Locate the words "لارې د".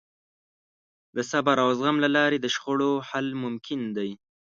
2.17-2.47